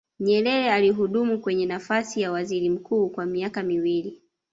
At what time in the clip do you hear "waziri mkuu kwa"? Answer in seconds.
2.31-3.25